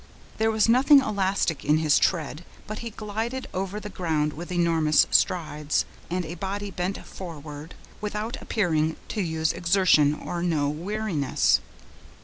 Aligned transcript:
There 0.39 0.49
was 0.49 0.67
nothing 0.67 0.99
elastic 0.99 1.63
in 1.63 1.77
his 1.77 1.99
tread, 1.99 2.43
but 2.65 2.79
he 2.79 2.89
glided 2.89 3.47
over 3.53 3.79
the 3.79 3.87
ground 3.87 4.33
with 4.33 4.51
enormous 4.51 5.05
strides, 5.11 5.85
and 6.09 6.25
a 6.25 6.33
body 6.33 6.71
bent 6.71 7.05
forward, 7.05 7.75
without 8.01 8.35
appearing 8.41 8.95
to 9.09 9.21
use 9.21 9.53
exertion, 9.53 10.15
or 10.15 10.41
know 10.41 10.69
weariness. 10.69 11.61